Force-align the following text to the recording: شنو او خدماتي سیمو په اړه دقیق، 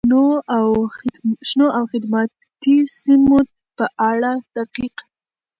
شنو 1.49 1.67
او 1.77 1.83
خدماتي 1.93 2.75
سیمو 2.99 3.39
په 3.77 3.85
اړه 4.09 4.31
دقیق، 4.55 4.95